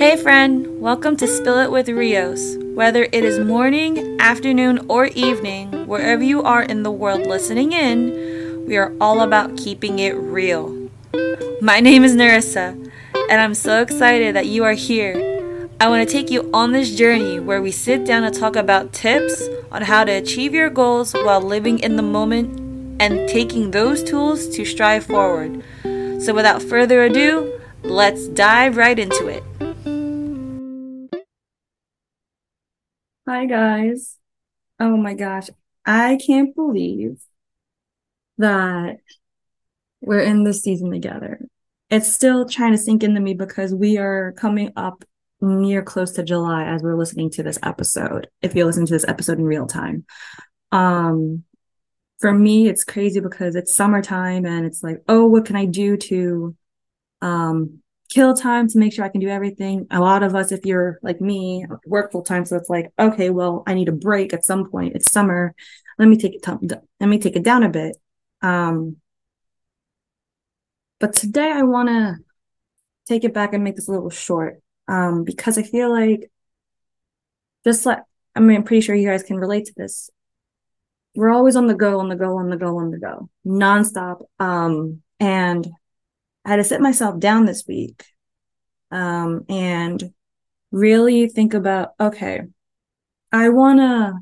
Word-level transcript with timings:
Hey, 0.00 0.16
friend, 0.16 0.80
welcome 0.80 1.14
to 1.18 1.26
Spill 1.26 1.58
It 1.58 1.70
with 1.70 1.90
Rios. 1.90 2.56
Whether 2.72 3.02
it 3.02 3.22
is 3.22 3.38
morning, 3.38 4.18
afternoon, 4.18 4.86
or 4.88 5.08
evening, 5.08 5.86
wherever 5.86 6.22
you 6.22 6.42
are 6.42 6.62
in 6.62 6.84
the 6.84 6.90
world 6.90 7.26
listening 7.26 7.74
in, 7.74 8.64
we 8.66 8.78
are 8.78 8.94
all 8.98 9.20
about 9.20 9.58
keeping 9.58 9.98
it 9.98 10.12
real. 10.12 10.88
My 11.60 11.80
name 11.80 12.02
is 12.02 12.14
Narissa, 12.14 12.90
and 13.28 13.40
I'm 13.42 13.52
so 13.52 13.82
excited 13.82 14.34
that 14.34 14.46
you 14.46 14.64
are 14.64 14.72
here. 14.72 15.68
I 15.78 15.88
want 15.88 16.08
to 16.08 16.10
take 16.10 16.30
you 16.30 16.48
on 16.54 16.72
this 16.72 16.96
journey 16.96 17.38
where 17.38 17.60
we 17.60 17.70
sit 17.70 18.06
down 18.06 18.24
and 18.24 18.34
talk 18.34 18.56
about 18.56 18.94
tips 18.94 19.50
on 19.70 19.82
how 19.82 20.04
to 20.04 20.12
achieve 20.12 20.54
your 20.54 20.70
goals 20.70 21.12
while 21.12 21.42
living 21.42 21.78
in 21.78 21.96
the 21.96 22.02
moment 22.02 22.58
and 23.02 23.28
taking 23.28 23.70
those 23.70 24.02
tools 24.02 24.48
to 24.56 24.64
strive 24.64 25.04
forward. 25.04 25.62
So, 26.22 26.32
without 26.32 26.62
further 26.62 27.02
ado, 27.02 27.60
let's 27.82 28.28
dive 28.28 28.78
right 28.78 28.98
into 28.98 29.26
it. 29.26 29.44
Hi 33.28 33.44
guys. 33.46 34.16
Oh 34.78 34.96
my 34.96 35.14
gosh. 35.14 35.48
I 35.84 36.18
can't 36.24 36.54
believe 36.54 37.20
that 38.38 38.98
we're 40.00 40.20
in 40.20 40.44
this 40.44 40.62
season 40.62 40.90
together. 40.90 41.40
It's 41.90 42.12
still 42.12 42.48
trying 42.48 42.72
to 42.72 42.78
sink 42.78 43.02
into 43.02 43.20
me 43.20 43.34
because 43.34 43.74
we 43.74 43.98
are 43.98 44.32
coming 44.32 44.72
up 44.76 45.04
near 45.40 45.82
close 45.82 46.12
to 46.12 46.22
July 46.22 46.64
as 46.64 46.82
we're 46.82 46.96
listening 46.96 47.30
to 47.30 47.42
this 47.42 47.58
episode. 47.62 48.28
If 48.42 48.54
you 48.54 48.64
listen 48.64 48.86
to 48.86 48.92
this 48.92 49.06
episode 49.06 49.38
in 49.38 49.44
real 49.44 49.66
time. 49.66 50.06
Um 50.72 51.44
for 52.20 52.32
me 52.32 52.68
it's 52.68 52.84
crazy 52.84 53.20
because 53.20 53.54
it's 53.54 53.74
summertime 53.74 54.46
and 54.46 54.66
it's 54.66 54.82
like, 54.82 55.02
oh, 55.08 55.26
what 55.26 55.44
can 55.44 55.56
I 55.56 55.66
do 55.66 55.96
to 55.96 56.56
um 57.20 57.82
kill 58.10 58.34
time 58.34 58.68
to 58.68 58.78
make 58.78 58.92
sure 58.92 59.04
I 59.04 59.08
can 59.08 59.20
do 59.20 59.28
everything. 59.28 59.86
A 59.90 60.00
lot 60.00 60.22
of 60.22 60.34
us, 60.34 60.52
if 60.52 60.66
you're 60.66 60.98
like 61.02 61.20
me, 61.20 61.64
work 61.86 62.12
full 62.12 62.22
time. 62.22 62.44
So 62.44 62.56
it's 62.56 62.68
like, 62.68 62.92
okay, 62.98 63.30
well, 63.30 63.62
I 63.66 63.74
need 63.74 63.88
a 63.88 63.92
break 63.92 64.34
at 64.34 64.44
some 64.44 64.68
point. 64.68 64.96
It's 64.96 65.10
summer. 65.10 65.54
Let 65.98 66.08
me 66.08 66.16
take 66.16 66.34
it, 66.34 66.42
t- 66.42 66.76
let 66.98 67.06
me 67.06 67.18
take 67.18 67.36
it 67.36 67.44
down 67.44 67.62
a 67.62 67.68
bit. 67.68 67.96
Um, 68.42 68.96
but 70.98 71.14
today 71.14 71.50
I 71.50 71.62
want 71.62 71.88
to 71.88 72.16
take 73.06 73.24
it 73.24 73.32
back 73.32 73.54
and 73.54 73.64
make 73.64 73.76
this 73.76 73.88
a 73.88 73.92
little 73.92 74.10
short. 74.10 74.60
Um, 74.88 75.22
because 75.22 75.56
I 75.56 75.62
feel 75.62 75.90
like 75.90 76.30
just 77.64 77.86
like, 77.86 78.00
I 78.34 78.40
mean, 78.40 78.56
I'm 78.56 78.64
pretty 78.64 78.80
sure 78.80 78.94
you 78.94 79.08
guys 79.08 79.22
can 79.22 79.36
relate 79.36 79.66
to 79.66 79.72
this. 79.76 80.10
We're 81.14 81.30
always 81.30 81.56
on 81.56 81.68
the 81.68 81.74
go, 81.74 82.00
on 82.00 82.08
the 82.08 82.16
go, 82.16 82.38
on 82.38 82.50
the 82.50 82.56
go, 82.56 82.78
on 82.78 82.90
the 82.90 82.98
go, 82.98 83.28
nonstop. 83.46 84.22
Um, 84.38 85.02
and 85.18 85.68
I 86.44 86.50
had 86.50 86.56
to 86.56 86.64
sit 86.64 86.80
myself 86.80 87.18
down 87.20 87.44
this 87.44 87.64
week 87.66 88.04
um, 88.90 89.44
and 89.48 90.12
really 90.72 91.28
think 91.28 91.54
about 91.54 91.90
okay, 92.00 92.42
I 93.32 93.48
want 93.50 93.80
to 93.80 94.14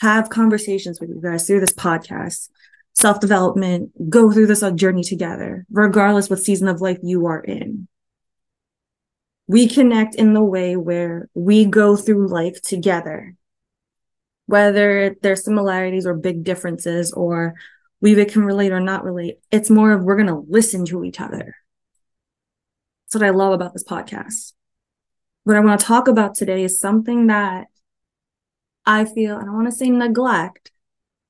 have 0.00 0.28
conversations 0.28 1.00
with 1.00 1.10
you 1.10 1.20
guys 1.22 1.46
through 1.46 1.60
this 1.60 1.72
podcast, 1.72 2.50
self 2.94 3.20
development, 3.20 4.10
go 4.10 4.30
through 4.30 4.46
this 4.46 4.64
journey 4.74 5.02
together, 5.02 5.66
regardless 5.70 6.28
what 6.28 6.40
season 6.40 6.68
of 6.68 6.80
life 6.80 6.98
you 7.02 7.26
are 7.26 7.40
in. 7.40 7.88
We 9.48 9.68
connect 9.68 10.16
in 10.16 10.34
the 10.34 10.42
way 10.42 10.76
where 10.76 11.28
we 11.34 11.64
go 11.64 11.96
through 11.96 12.28
life 12.28 12.60
together, 12.62 13.36
whether 14.46 15.14
there's 15.22 15.44
similarities 15.44 16.04
or 16.04 16.14
big 16.14 16.42
differences 16.42 17.12
or 17.12 17.54
we 18.00 18.24
can 18.24 18.44
relate 18.44 18.72
or 18.72 18.80
not 18.80 19.04
relate. 19.04 19.38
It's 19.50 19.70
more 19.70 19.92
of 19.92 20.02
we're 20.02 20.16
going 20.16 20.28
to 20.28 20.44
listen 20.48 20.84
to 20.86 21.04
each 21.04 21.20
other. 21.20 21.54
That's 23.04 23.14
what 23.14 23.24
I 23.24 23.30
love 23.30 23.52
about 23.52 23.72
this 23.72 23.84
podcast. 23.84 24.52
What 25.44 25.56
I 25.56 25.60
want 25.60 25.80
to 25.80 25.86
talk 25.86 26.08
about 26.08 26.34
today 26.34 26.64
is 26.64 26.80
something 26.80 27.28
that 27.28 27.68
I 28.84 29.04
feel, 29.04 29.36
I 29.36 29.44
don't 29.44 29.54
want 29.54 29.68
to 29.68 29.76
say 29.76 29.90
neglect, 29.90 30.72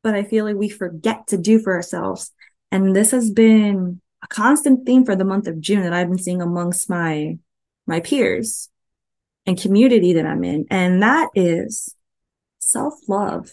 but 0.03 0.15
I 0.15 0.23
feel 0.23 0.45
like 0.45 0.57
we 0.57 0.69
forget 0.69 1.27
to 1.29 1.39
do 1.39 1.59
for 1.59 1.75
ourselves. 1.75 2.33
And 2.73 2.97
this 2.97 3.11
has 3.11 3.31
been 3.31 4.01
a 4.23 4.27
constant 4.27 4.87
theme 4.87 5.05
for 5.05 5.17
the 5.17 5.25
month 5.25 5.47
of 5.47 5.61
June 5.61 5.83
that 5.83 5.93
I've 5.93 6.09
been 6.09 6.19
seeing 6.19 6.43
amongst 6.43 6.89
my 6.91 7.39
my 7.87 8.01
peers 8.01 8.69
and 9.47 9.61
community 9.61 10.15
that 10.15 10.27
I'm 10.27 10.43
in. 10.43 10.67
And 10.71 11.03
that 11.03 11.29
is 11.35 11.95
self-love. 12.59 13.51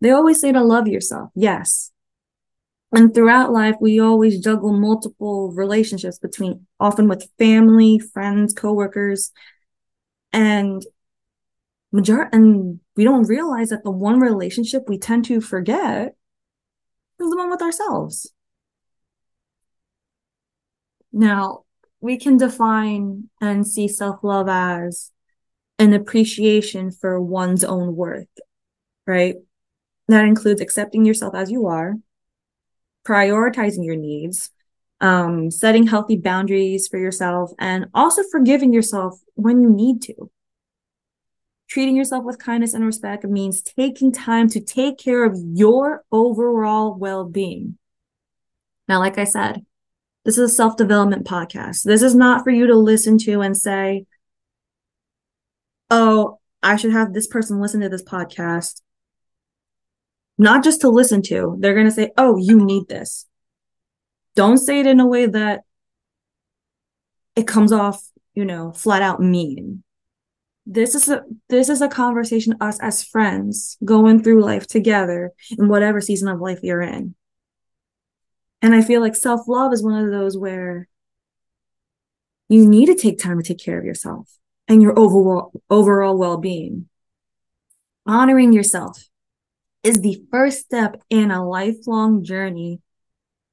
They 0.00 0.10
always 0.10 0.40
say 0.40 0.52
to 0.52 0.62
love 0.62 0.86
yourself. 0.86 1.30
Yes. 1.34 1.90
And 2.92 3.12
throughout 3.12 3.52
life, 3.52 3.76
we 3.80 4.00
always 4.00 4.40
juggle 4.40 4.72
multiple 4.72 5.52
relationships 5.52 6.18
between 6.18 6.66
often 6.80 7.08
with 7.08 7.28
family, 7.38 7.98
friends, 7.98 8.54
coworkers, 8.54 9.30
and 10.32 10.82
major 11.92 12.28
and 12.32 12.80
we 12.96 13.04
don't 13.04 13.28
realize 13.28 13.70
that 13.70 13.82
the 13.82 13.90
one 13.90 14.20
relationship 14.20 14.84
we 14.88 14.98
tend 14.98 15.24
to 15.24 15.40
forget 15.40 16.14
is 17.20 17.30
the 17.30 17.36
one 17.36 17.50
with 17.50 17.62
ourselves. 17.62 18.32
Now, 21.12 21.64
we 22.00 22.18
can 22.18 22.36
define 22.36 23.30
and 23.40 23.66
see 23.66 23.88
self-love 23.88 24.48
as 24.48 25.10
an 25.78 25.92
appreciation 25.92 26.90
for 26.90 27.20
one's 27.20 27.64
own 27.64 27.96
worth, 27.96 28.28
right? 29.06 29.36
That 30.08 30.24
includes 30.24 30.60
accepting 30.60 31.04
yourself 31.04 31.34
as 31.34 31.50
you 31.50 31.66
are, 31.66 31.96
prioritizing 33.06 33.84
your 33.84 33.96
needs, 33.96 34.50
um, 35.00 35.50
setting 35.50 35.86
healthy 35.86 36.16
boundaries 36.16 36.88
for 36.88 36.98
yourself, 36.98 37.52
and 37.58 37.86
also 37.94 38.22
forgiving 38.30 38.72
yourself 38.72 39.20
when 39.34 39.60
you 39.60 39.70
need 39.70 40.02
to. 40.02 40.30
Treating 41.68 41.96
yourself 41.96 42.24
with 42.24 42.38
kindness 42.38 42.72
and 42.72 42.84
respect 42.84 43.24
means 43.24 43.60
taking 43.60 44.10
time 44.10 44.48
to 44.48 44.60
take 44.60 44.96
care 44.96 45.24
of 45.24 45.38
your 45.52 46.02
overall 46.10 46.94
well 46.94 47.24
being. 47.24 47.76
Now, 48.88 49.00
like 49.00 49.18
I 49.18 49.24
said, 49.24 49.66
this 50.24 50.38
is 50.38 50.50
a 50.50 50.54
self 50.54 50.78
development 50.78 51.26
podcast. 51.26 51.82
This 51.84 52.00
is 52.00 52.14
not 52.14 52.44
for 52.44 52.50
you 52.50 52.66
to 52.66 52.76
listen 52.76 53.18
to 53.18 53.42
and 53.42 53.54
say, 53.54 54.06
oh, 55.90 56.38
I 56.62 56.76
should 56.76 56.92
have 56.92 57.12
this 57.12 57.26
person 57.26 57.60
listen 57.60 57.82
to 57.82 57.90
this 57.90 58.02
podcast 58.02 58.80
not 60.38 60.64
just 60.64 60.80
to 60.82 60.88
listen 60.88 61.20
to. 61.22 61.56
They're 61.58 61.74
going 61.74 61.86
to 61.86 61.92
say, 61.92 62.12
oh, 62.16 62.36
you 62.38 62.64
need 62.64 62.88
this. 62.88 63.26
Don't 64.36 64.58
say 64.58 64.80
it 64.80 64.86
in 64.86 65.00
a 65.00 65.06
way 65.06 65.26
that 65.26 65.62
it 67.34 67.46
comes 67.46 67.72
off, 67.72 68.02
you 68.34 68.44
know, 68.44 68.72
flat 68.72 69.02
out 69.02 69.20
mean. 69.20 69.82
This 70.64 70.94
is 70.94 71.08
a 71.08 71.22
this 71.48 71.68
is 71.68 71.80
a 71.80 71.88
conversation 71.88 72.54
us 72.60 72.78
as 72.80 73.02
friends 73.02 73.78
going 73.84 74.22
through 74.22 74.42
life 74.42 74.66
together 74.66 75.32
in 75.58 75.68
whatever 75.68 76.00
season 76.00 76.28
of 76.28 76.40
life 76.40 76.60
you're 76.62 76.82
in. 76.82 77.14
And 78.60 78.74
I 78.74 78.82
feel 78.82 79.00
like 79.00 79.16
self-love 79.16 79.72
is 79.72 79.82
one 79.82 80.04
of 80.04 80.10
those 80.10 80.36
where 80.36 80.88
you 82.48 82.68
need 82.68 82.86
to 82.86 82.94
take 82.94 83.18
time 83.18 83.38
to 83.38 83.44
take 83.44 83.64
care 83.64 83.78
of 83.78 83.84
yourself 83.84 84.28
and 84.68 84.82
your 84.82 84.98
overall 84.98 85.52
overall 85.70 86.18
well-being. 86.18 86.88
Honoring 88.04 88.52
yourself, 88.52 89.07
is 89.82 90.00
the 90.00 90.22
first 90.30 90.60
step 90.60 91.00
in 91.08 91.30
a 91.30 91.48
lifelong 91.48 92.24
journey 92.24 92.80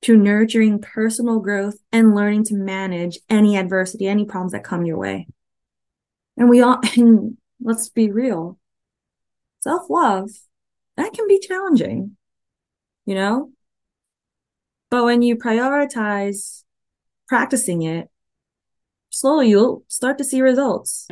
to 0.01 0.17
nurturing 0.17 0.79
personal 0.79 1.39
growth 1.39 1.77
and 1.91 2.13
learning 2.15 2.43
to 2.45 2.55
manage 2.55 3.19
any 3.29 3.57
adversity, 3.57 4.07
any 4.07 4.25
problems 4.25 4.51
that 4.51 4.63
come 4.63 4.85
your 4.85 4.97
way. 4.97 5.27
And 6.37 6.49
we 6.49 6.61
all, 6.61 6.79
and 6.95 7.37
let's 7.61 7.89
be 7.89 8.11
real, 8.11 8.59
self 9.61 9.89
love, 9.89 10.29
that 10.97 11.13
can 11.13 11.27
be 11.27 11.39
challenging, 11.39 12.17
you 13.05 13.15
know? 13.15 13.51
But 14.89 15.05
when 15.05 15.21
you 15.21 15.35
prioritize 15.35 16.63
practicing 17.27 17.81
it, 17.81 18.09
slowly 19.09 19.49
you'll 19.49 19.83
start 19.87 20.17
to 20.19 20.23
see 20.23 20.41
results. 20.41 21.07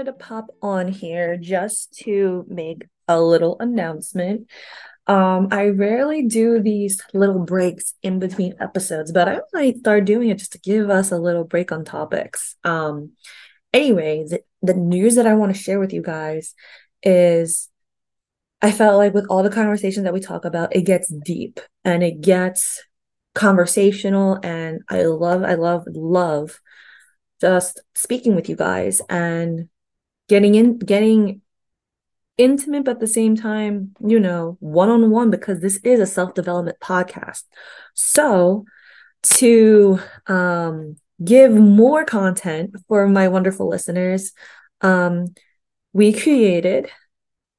Wanted 0.00 0.18
to 0.18 0.24
pop 0.24 0.46
on 0.62 0.88
here 0.88 1.36
just 1.36 1.92
to 1.92 2.46
make 2.48 2.86
a 3.06 3.20
little 3.20 3.58
announcement. 3.60 4.48
Um, 5.06 5.48
I 5.50 5.66
rarely 5.66 6.26
do 6.26 6.62
these 6.62 7.02
little 7.12 7.40
breaks 7.40 7.92
in 8.02 8.18
between 8.18 8.54
episodes, 8.60 9.12
but 9.12 9.28
I 9.28 9.40
might 9.52 9.78
start 9.78 10.06
doing 10.06 10.30
it 10.30 10.38
just 10.38 10.52
to 10.52 10.58
give 10.58 10.88
us 10.88 11.10
a 11.10 11.18
little 11.18 11.44
break 11.44 11.70
on 11.70 11.84
topics. 11.84 12.56
Um, 12.64 13.12
anyway, 13.74 14.24
the, 14.26 14.40
the 14.62 14.74
news 14.74 15.16
that 15.16 15.26
I 15.26 15.34
want 15.34 15.54
to 15.54 15.60
share 15.60 15.78
with 15.78 15.92
you 15.92 16.02
guys 16.02 16.54
is 17.02 17.68
I 18.62 18.72
felt 18.72 18.96
like 18.96 19.12
with 19.12 19.26
all 19.28 19.42
the 19.42 19.50
conversations 19.50 20.04
that 20.04 20.14
we 20.14 20.20
talk 20.20 20.46
about, 20.46 20.74
it 20.74 20.82
gets 20.82 21.12
deep 21.12 21.60
and 21.84 22.02
it 22.02 22.22
gets 22.22 22.82
conversational. 23.34 24.38
And 24.42 24.80
I 24.88 25.02
love, 25.02 25.42
I 25.42 25.54
love, 25.54 25.84
love 25.88 26.58
just 27.40 27.82
speaking 27.94 28.34
with 28.34 28.48
you 28.48 28.56
guys 28.56 29.02
and 29.08 29.68
getting 30.30 30.54
in 30.54 30.78
getting 30.78 31.42
intimate, 32.38 32.84
but 32.84 32.92
at 32.92 33.00
the 33.00 33.06
same 33.08 33.34
time, 33.36 33.92
you 34.06 34.20
know, 34.20 34.56
one 34.60 34.88
on 34.88 35.10
one, 35.10 35.28
because 35.28 35.60
this 35.60 35.78
is 35.82 35.98
a 35.98 36.06
self 36.06 36.34
development 36.34 36.78
podcast. 36.80 37.42
So, 37.94 38.64
to 39.40 39.98
um, 40.28 40.96
give 41.22 41.52
more 41.52 42.04
content 42.04 42.76
for 42.86 43.08
my 43.08 43.26
wonderful 43.26 43.68
listeners, 43.68 44.32
um, 44.82 45.34
we 45.92 46.12
created 46.12 46.88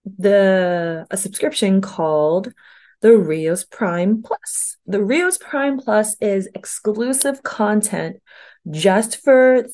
the 0.06 1.06
a 1.12 1.18
subscription 1.18 1.82
called 1.82 2.54
the 3.02 3.18
Rios 3.18 3.66
Prime 3.66 4.24
Plus. 4.24 4.78
The 4.88 5.04
Rios 5.04 5.38
Prime 5.38 5.78
Plus 5.78 6.16
is 6.22 6.48
exclusive 6.56 7.44
content 7.44 8.22
just 8.70 9.18
for 9.18 9.66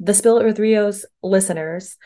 the 0.00 0.14
Spill 0.14 0.38
It 0.38 0.44
with 0.44 0.58
Rios 0.58 1.04
listeners. 1.22 1.96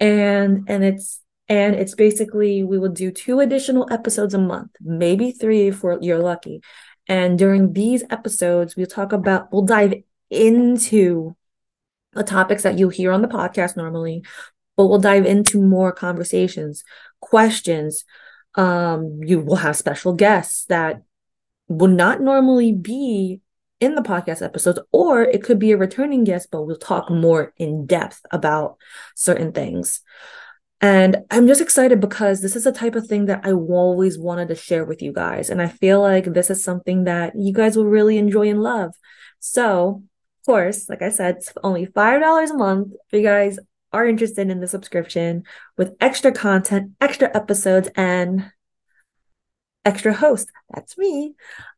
And 0.00 0.64
and 0.68 0.84
it's 0.84 1.20
and 1.48 1.76
it's 1.76 1.94
basically 1.94 2.64
we 2.64 2.78
will 2.78 2.90
do 2.90 3.10
two 3.12 3.40
additional 3.40 3.86
episodes 3.92 4.34
a 4.34 4.38
month, 4.38 4.72
maybe 4.80 5.30
three 5.30 5.68
if 5.68 5.82
you're 5.82 6.18
lucky. 6.18 6.62
And 7.08 7.38
during 7.38 7.72
these 7.72 8.02
episodes, 8.10 8.74
we'll 8.74 8.86
talk 8.86 9.12
about 9.12 9.52
we'll 9.52 9.62
dive 9.62 9.94
into 10.30 11.36
the 12.12 12.24
topics 12.24 12.64
that 12.64 12.78
you'll 12.78 12.90
hear 12.90 13.12
on 13.12 13.22
the 13.22 13.28
podcast 13.28 13.76
normally, 13.76 14.24
but 14.76 14.86
we'll 14.86 14.98
dive 14.98 15.26
into 15.26 15.62
more 15.62 15.92
conversations, 15.92 16.82
questions, 17.20 18.04
um, 18.56 19.20
you 19.22 19.40
will 19.40 19.56
have 19.56 19.76
special 19.76 20.14
guests 20.14 20.64
that 20.66 21.02
will 21.68 21.88
not 21.88 22.20
normally 22.20 22.72
be 22.72 23.40
in 23.80 23.94
the 23.94 24.02
podcast 24.02 24.42
episodes, 24.42 24.78
or 24.92 25.22
it 25.22 25.42
could 25.42 25.58
be 25.58 25.72
a 25.72 25.76
returning 25.76 26.24
guest, 26.24 26.48
but 26.50 26.62
we'll 26.62 26.76
talk 26.76 27.10
more 27.10 27.52
in 27.58 27.86
depth 27.86 28.20
about 28.30 28.76
certain 29.14 29.52
things. 29.52 30.00
And 30.80 31.24
I'm 31.30 31.46
just 31.46 31.60
excited 31.60 32.00
because 32.00 32.42
this 32.42 32.54
is 32.54 32.64
the 32.64 32.72
type 32.72 32.94
of 32.94 33.06
thing 33.06 33.26
that 33.26 33.44
I 33.44 33.52
always 33.52 34.18
wanted 34.18 34.48
to 34.48 34.54
share 34.54 34.84
with 34.84 35.00
you 35.02 35.12
guys. 35.12 35.48
And 35.48 35.60
I 35.62 35.68
feel 35.68 36.00
like 36.00 36.24
this 36.24 36.50
is 36.50 36.62
something 36.62 37.04
that 37.04 37.34
you 37.34 37.52
guys 37.52 37.76
will 37.76 37.86
really 37.86 38.18
enjoy 38.18 38.48
and 38.48 38.62
love. 38.62 38.94
So, 39.40 40.02
of 40.40 40.46
course, 40.46 40.88
like 40.88 41.02
I 41.02 41.08
said, 41.08 41.36
it's 41.36 41.52
only 41.62 41.86
$5 41.86 42.50
a 42.50 42.54
month. 42.54 42.92
If 42.92 43.18
you 43.18 43.22
guys 43.22 43.58
are 43.92 44.06
interested 44.06 44.50
in 44.50 44.60
the 44.60 44.68
subscription 44.68 45.44
with 45.78 45.96
extra 46.00 46.30
content, 46.30 46.92
extra 47.00 47.34
episodes, 47.34 47.88
and 47.96 48.50
extra 49.86 50.12
host. 50.12 50.50
That's 50.74 50.98
me. 50.98 51.34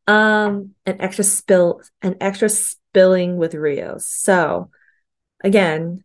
Um, 0.06 0.74
an 0.86 1.00
extra 1.00 1.22
spill, 1.24 1.82
an 2.02 2.16
extra 2.20 2.48
spilling 2.48 3.36
with 3.36 3.54
Rios. 3.54 4.08
So 4.08 4.70
again, 5.44 6.02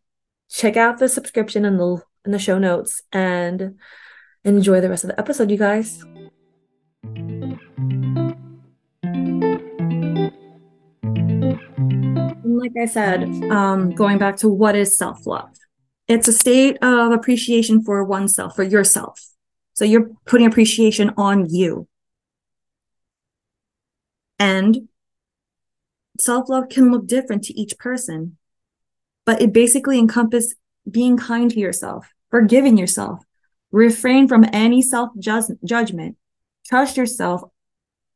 check 0.50 0.78
out 0.78 1.00
the 1.00 1.10
subscription 1.10 1.66
in 1.66 1.78
the 1.78 2.02
in 2.26 2.32
the 2.32 2.40
show 2.40 2.60
notes 2.60 3.02
and 3.12 3.80
enjoy 4.44 4.82
the 4.82 4.90
rest 4.90 5.04
of 5.04 5.10
the 5.10 5.20
episode, 5.20 5.50
you 5.50 5.58
guys. 5.58 6.04
like 12.64 12.72
I 12.82 12.86
said, 12.86 13.24
um, 13.52 13.92
going 13.92 14.18
back 14.18 14.38
to 14.38 14.50
what 14.50 14.76
is 14.76 14.98
self 14.98 15.28
love, 15.28 15.50
it's 16.08 16.28
a 16.28 16.34
state 16.34 16.78
of 16.82 17.12
appreciation 17.12 17.84
for 17.84 18.04
oneself, 18.04 18.56
for 18.56 18.64
yourself. 18.64 19.20
So 19.74 19.86
you're 19.86 20.10
putting 20.26 20.48
appreciation 20.48 21.12
on 21.18 21.54
you. 21.54 21.88
And 24.44 24.90
self 26.20 26.50
love 26.50 26.68
can 26.68 26.92
look 26.92 27.08
different 27.08 27.46
to 27.46 27.58
each 27.58 27.78
person, 27.78 28.38
but 29.26 29.42
it 29.42 29.54
basically 29.54 29.98
encompasses 29.98 30.56
being 30.92 31.16
kind 31.16 31.50
to 31.50 31.60
yourself, 31.62 32.10
forgiving 32.30 32.78
yourself, 32.78 33.24
refrain 33.72 34.28
from 34.28 34.46
any 34.52 34.82
self 34.82 35.12
judgment, 35.18 36.18
trust 36.66 36.98
yourself, 36.98 37.44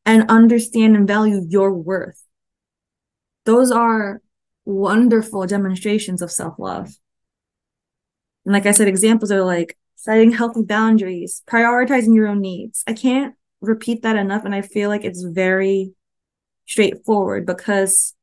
and 0.06 0.30
understand 0.30 0.98
and 0.98 1.08
value 1.08 1.46
your 1.48 1.74
worth. 1.74 2.22
Those 3.46 3.72
are 3.72 4.22
wonderful 4.66 5.48
demonstrations 5.48 6.22
of 6.22 6.30
self 6.30 6.60
love. 6.60 6.90
And 8.44 8.54
like 8.54 8.66
I 8.66 8.72
said, 8.72 8.90
examples 8.90 9.32
are 9.32 9.46
like 9.46 9.78
setting 9.96 10.34
healthy 10.34 10.64
boundaries, 10.64 11.42
prioritizing 11.48 12.14
your 12.14 12.28
own 12.28 12.42
needs. 12.42 12.84
I 12.86 12.92
can't 12.92 13.34
repeat 13.62 14.02
that 14.02 14.18
enough. 14.18 14.44
And 14.44 14.54
I 14.54 14.62
feel 14.62 14.90
like 14.90 15.06
it's 15.06 15.24
very 15.24 15.94
straightforward 16.68 17.46
because 17.46 18.14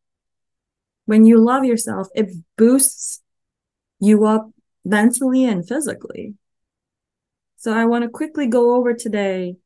when 1.07 1.25
you 1.25 1.39
love 1.39 1.65
yourself, 1.65 2.09
it 2.15 2.31
boosts 2.57 3.23
you 4.01 4.25
up 4.27 4.51
mentally 4.85 5.45
and 5.45 5.67
physically. 5.67 6.35
So 7.57 7.73
I 7.73 7.87
want 7.87 8.03
to 8.05 8.11
quickly 8.11 8.47
go 8.47 8.77
over 8.77 8.95
today 8.95 9.57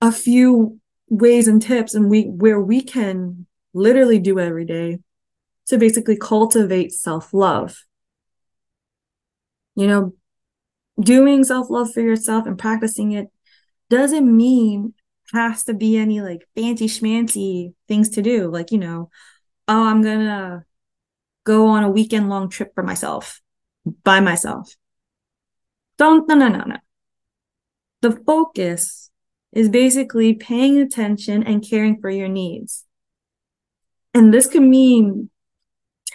a 0.00 0.12
few 0.12 0.80
ways 1.08 1.48
and 1.48 1.60
tips 1.60 1.94
and 1.94 2.10
we 2.10 2.24
where 2.24 2.60
we 2.60 2.82
can 2.82 3.46
literally 3.72 4.18
do 4.18 4.38
every 4.38 4.64
day 4.64 4.98
to 5.66 5.78
basically 5.78 6.16
cultivate 6.16 6.92
self-love. 6.92 7.84
You 9.76 9.86
know, 9.86 10.14
doing 11.00 11.44
self-love 11.44 11.92
for 11.92 12.00
yourself 12.00 12.46
and 12.46 12.58
practicing 12.58 13.12
it 13.12 13.28
doesn't 13.88 14.36
mean 14.36 14.94
has 15.32 15.64
to 15.64 15.74
be 15.74 15.96
any 15.96 16.20
like 16.20 16.46
fancy 16.54 16.86
schmancy 16.86 17.74
things 17.88 18.10
to 18.10 18.22
do. 18.22 18.50
Like, 18.50 18.72
you 18.72 18.78
know, 18.78 19.10
oh, 19.68 19.86
I'm 19.86 20.02
gonna 20.02 20.64
go 21.44 21.66
on 21.68 21.84
a 21.84 21.90
weekend 21.90 22.28
long 22.28 22.48
trip 22.48 22.72
for 22.74 22.82
myself 22.82 23.40
by 24.02 24.20
myself. 24.20 24.74
Don't, 25.96 26.28
no, 26.28 26.34
no, 26.34 26.48
no, 26.48 26.64
no. 26.64 26.76
The 28.00 28.12
focus 28.12 29.10
is 29.52 29.68
basically 29.68 30.34
paying 30.34 30.78
attention 30.78 31.42
and 31.42 31.66
caring 31.66 32.00
for 32.00 32.10
your 32.10 32.28
needs. 32.28 32.84
And 34.12 34.32
this 34.34 34.46
could 34.46 34.62
mean 34.62 35.30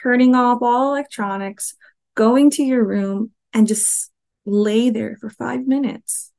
turning 0.01 0.35
off 0.35 0.59
all 0.61 0.91
electronics, 0.91 1.75
going 2.15 2.49
to 2.51 2.63
your 2.63 2.85
room 2.85 3.31
and 3.53 3.67
just 3.67 4.11
lay 4.45 4.89
there 4.89 5.17
for 5.19 5.29
five 5.29 5.65
minutes 5.67 6.31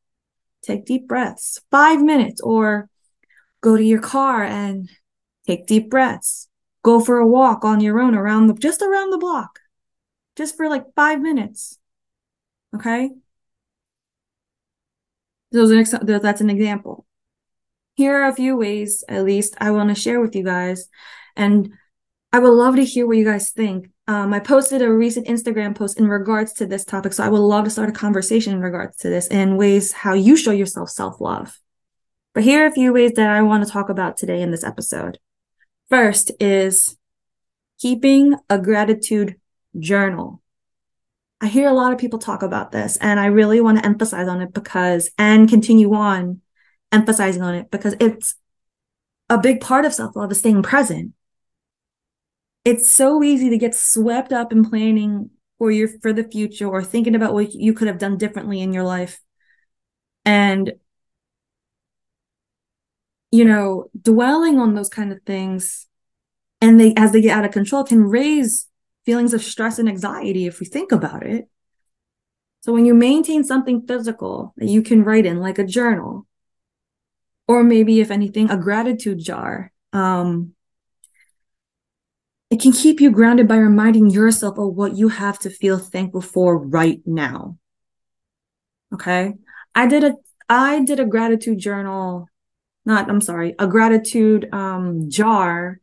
take 0.63 0.85
deep 0.85 1.09
breaths, 1.09 1.61
five 1.71 2.03
minutes, 2.03 2.41
or 2.41 2.89
go 3.61 3.77
to 3.77 3.85
your 3.85 4.01
car 4.01 4.45
and 4.45 4.89
take 5.47 5.67
deep 5.67 5.91
breaths. 5.91 6.49
Go 6.83 7.01
for 7.01 7.19
a 7.19 7.27
walk 7.27 7.65
on 7.65 7.81
your 7.81 8.01
own 8.01 8.15
around 8.15 8.47
the, 8.47 8.55
just 8.55 8.83
around 8.83 9.11
the 9.11 9.19
block, 9.19 9.59
just 10.37 10.57
for 10.57 10.69
like 10.69 10.85
five 10.97 11.21
minutes. 11.21 11.79
Okay. 12.75 13.11
Those 15.53 15.73
are, 15.73 16.19
that's 16.21 16.41
an 16.41 16.51
example. 16.51 17.07
Here 17.97 18.23
are 18.23 18.29
a 18.29 18.35
few 18.35 18.57
ways, 18.57 19.05
at 19.09 19.25
least, 19.25 19.57
I 19.61 19.73
want 19.73 19.89
to 19.89 20.01
share 20.01 20.21
with 20.21 20.35
you 20.35 20.45
guys. 20.45 20.89
And 21.37 21.73
I 22.33 22.39
would 22.39 22.51
love 22.53 22.77
to 22.77 22.85
hear 22.85 23.07
what 23.07 23.17
you 23.17 23.25
guys 23.25 23.51
think. 23.51 23.91
Um, 24.11 24.35
I 24.35 24.41
posted 24.41 24.83
a 24.83 24.93
recent 24.93 25.29
Instagram 25.29 25.73
post 25.73 25.97
in 25.97 26.09
regards 26.09 26.53
to 26.55 26.67
this 26.67 26.85
topic, 26.85 27.13
so 27.13 27.23
I 27.23 27.29
would 27.29 27.39
love 27.39 27.63
to 27.63 27.71
start 27.71 27.91
a 27.91 27.93
conversation 27.93 28.53
in 28.53 28.61
regards 28.61 28.97
to 28.97 29.09
this 29.09 29.29
and 29.29 29.57
ways 29.57 29.93
how 29.93 30.15
you 30.15 30.37
show 30.37 30.51
yourself 30.51 30.91
self 30.91 31.21
love. 31.21 31.61
But 32.35 32.43
here 32.43 32.65
are 32.65 32.67
a 32.67 32.73
few 32.73 32.93
ways 32.93 33.13
that 33.13 33.31
I 33.31 33.43
want 33.43 33.65
to 33.65 33.71
talk 33.73 33.89
about 33.89 34.17
today 34.17 34.43
in 34.43 34.51
this 34.51 34.65
episode. 34.65 35.21
First 35.91 36.33
is 36.41 36.97
keeping 37.79 38.35
a 38.49 38.59
gratitude 38.59 39.37
journal. 39.79 40.43
I 41.41 41.47
hear 41.47 41.69
a 41.69 41.73
lot 41.73 41.93
of 41.93 42.01
people 42.01 42.19
talk 42.19 42.43
about 42.43 42.73
this, 42.73 42.97
and 42.97 43.21
I 43.21 43.27
really 43.27 43.61
want 43.61 43.79
to 43.79 43.87
emphasize 43.87 44.27
on 44.27 44.43
it 44.43 44.53
because, 44.53 45.09
and 45.19 45.49
continue 45.49 45.95
on 45.95 46.41
emphasizing 46.91 47.43
on 47.43 47.55
it 47.55 47.71
because 47.71 47.95
it's 48.01 48.35
a 49.29 49.39
big 49.39 49.61
part 49.61 49.85
of 49.85 49.95
self 49.95 50.17
love 50.17 50.33
is 50.33 50.41
staying 50.41 50.65
present 50.65 51.13
it's 52.65 52.91
so 52.91 53.23
easy 53.23 53.51
to 53.51 53.59
get 53.59 53.75
swept 53.75 54.33
up 54.33 54.53
in 54.53 54.69
planning 54.69 55.31
for 55.59 55.71
your 55.71 55.89
for 56.01 56.13
the 56.13 56.25
future 56.25 56.67
or 56.67 56.83
thinking 56.83 57.15
about 57.15 57.35
what 57.35 57.53
you 57.55 57.73
could 57.73 57.89
have 57.89 57.99
done 57.99 58.19
differently 58.19 58.61
in 58.61 58.73
your 58.73 58.85
life. 58.85 59.21
And 60.25 60.73
you 63.31 63.45
know 63.45 63.91
dwelling 64.01 64.59
on 64.59 64.75
those 64.75 64.89
kind 64.89 65.13
of 65.13 65.23
things 65.23 65.87
and 66.61 66.81
they 66.81 66.95
as 66.97 67.13
they 67.13 67.21
get 67.21 67.37
out 67.37 67.45
of 67.45 67.53
control 67.53 67.85
can 67.85 68.03
raise 68.03 68.69
feelings 69.05 69.33
of 69.33 69.43
stress 69.43 69.79
and 69.79 69.89
anxiety 69.89 70.47
if 70.47 70.61
we 70.61 70.67
think 70.67 70.93
about 70.93 71.25
it. 71.25 71.49
So 72.63 72.73
when 72.73 72.85
you 72.85 72.93
maintain 72.93 73.43
something 73.45 73.87
physical 73.87 74.53
that 74.59 74.67
you 74.67 74.83
can 74.83 75.03
write 75.03 75.25
in 75.25 75.41
like 75.41 75.59
a 75.59 75.65
journal 75.65 76.27
or 77.49 77.65
maybe 77.65 78.01
if 78.01 78.11
anything 78.11 78.51
a 78.51 78.57
gratitude 78.57 79.19
jar 79.19 79.73
um 79.93 80.53
it 82.51 82.61
can 82.61 82.73
keep 82.73 83.01
you 83.01 83.11
grounded 83.11 83.49
by 83.49 83.57
reminding 83.57 84.11
yourself 84.11 84.59
of 84.59 84.75
what 84.75 84.97
you 84.97 85.09
have 85.09 85.39
to 85.41 85.51
feel 85.51 85.79
thankful 85.79 86.21
for 86.21 86.59
right 86.59 87.01
now. 87.07 87.57
Okay. 88.93 89.35
I 89.75 89.87
did 89.87 90.05
a, 90.05 90.17
I 90.49 90.85
did 90.85 90.99
a 90.99 91.07
gratitude 91.07 91.59
journal, 91.59 92.29
not, 92.85 93.09
I'm 93.09 93.21
sorry, 93.21 93.55
a 93.59 93.67
gratitude 93.69 94.53
um, 94.53 95.09
jar 95.09 95.81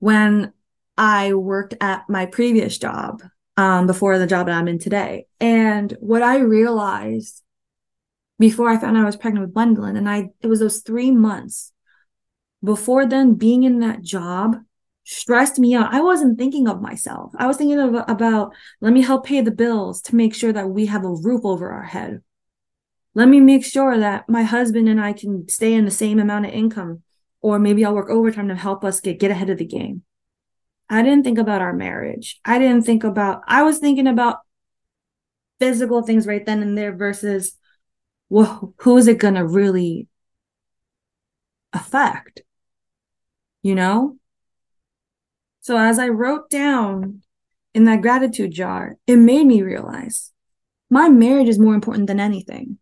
when 0.00 0.52
I 0.98 1.34
worked 1.34 1.74
at 1.80 2.08
my 2.08 2.26
previous 2.26 2.76
job. 2.76 3.22
um, 3.60 3.86
before 3.86 4.18
the 4.18 4.26
job 4.26 4.46
that 4.46 4.54
I'm 4.54 4.68
in 4.68 4.78
today. 4.78 5.26
And 5.38 5.94
what 6.00 6.22
I 6.22 6.38
realized 6.38 7.42
before 8.38 8.70
I 8.70 8.78
found 8.78 8.96
out 8.96 9.02
I 9.02 9.06
was 9.06 9.16
pregnant 9.16 9.44
with 9.44 9.52
Gwendolyn, 9.54 9.96
and 9.96 10.08
I 10.08 10.30
it 10.40 10.46
was 10.46 10.60
those 10.60 10.80
three 10.80 11.10
months 11.10 11.72
before 12.64 13.04
then 13.04 13.34
being 13.34 13.64
in 13.64 13.80
that 13.80 14.00
job 14.02 14.56
stressed 15.04 15.58
me 15.58 15.74
out. 15.74 15.92
I 15.92 16.00
wasn't 16.00 16.38
thinking 16.38 16.68
of 16.68 16.80
myself. 16.80 17.32
I 17.36 17.46
was 17.46 17.56
thinking 17.56 17.78
of, 17.78 17.94
about 18.08 18.52
let 18.80 18.92
me 18.92 19.02
help 19.02 19.26
pay 19.26 19.40
the 19.40 19.50
bills 19.50 20.02
to 20.02 20.16
make 20.16 20.34
sure 20.34 20.52
that 20.52 20.70
we 20.70 20.86
have 20.86 21.04
a 21.04 21.12
roof 21.12 21.44
over 21.44 21.70
our 21.70 21.84
head. 21.84 22.22
Let 23.14 23.28
me 23.28 23.40
make 23.40 23.64
sure 23.64 23.98
that 23.98 24.28
my 24.28 24.42
husband 24.42 24.88
and 24.88 25.00
I 25.00 25.12
can 25.12 25.48
stay 25.48 25.74
in 25.74 25.84
the 25.84 25.90
same 25.90 26.20
amount 26.20 26.46
of 26.46 26.52
income, 26.52 27.02
or 27.40 27.58
maybe 27.58 27.84
I'll 27.84 27.94
work 27.94 28.10
overtime 28.10 28.48
to 28.48 28.54
help 28.54 28.84
us 28.84 29.00
get, 29.00 29.18
get 29.18 29.30
ahead 29.30 29.50
of 29.50 29.58
the 29.58 29.64
game. 29.64 30.02
I 30.88 31.02
didn't 31.02 31.24
think 31.24 31.38
about 31.38 31.60
our 31.60 31.72
marriage. 31.72 32.40
I 32.44 32.58
didn't 32.58 32.84
think 32.84 33.02
about, 33.02 33.42
I 33.46 33.62
was 33.62 33.78
thinking 33.78 34.06
about 34.06 34.38
physical 35.58 36.02
things 36.02 36.26
right 36.26 36.44
then 36.44 36.62
and 36.62 36.76
there 36.76 36.94
versus 36.94 37.56
well, 38.30 38.74
who 38.78 38.96
is 38.96 39.08
it 39.08 39.18
going 39.18 39.34
to 39.34 39.44
really 39.44 40.06
affect? 41.72 42.42
You 43.62 43.74
know? 43.74 44.19
So 45.60 45.76
as 45.76 45.98
I 45.98 46.08
wrote 46.08 46.50
down 46.50 47.22
in 47.74 47.84
that 47.84 48.02
gratitude 48.02 48.52
jar, 48.52 48.96
it 49.06 49.16
made 49.16 49.46
me 49.46 49.62
realize 49.62 50.32
my 50.88 51.08
marriage 51.08 51.48
is 51.48 51.58
more 51.58 51.74
important 51.74 52.06
than 52.06 52.18
anything. 52.18 52.78